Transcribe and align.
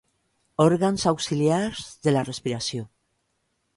Òrgans 0.63 1.03
auxiliars 1.11 1.85
de 2.07 2.15
la 2.17 2.25
respiració. 2.31 2.89